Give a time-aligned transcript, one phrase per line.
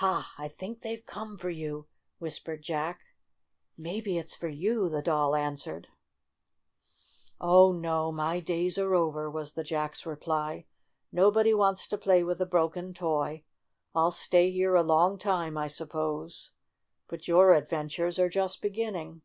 [0.00, 0.32] "Ha!
[0.38, 1.86] I think they've come for you,"
[2.16, 3.02] whispered Jack.
[3.76, 5.84] "Maybe it's for you," the 1 Doll an swered.
[5.84, 5.90] 56
[7.36, 10.64] STORY OF A SAWDUST DOLL "Oh, no, my days are over," was the Jack's reply.
[11.12, 13.44] "Nobody wants to play with a broken toy.
[13.94, 16.52] I'll stay here a long time, I suppose.
[17.06, 19.20] But your adventures are just beginning."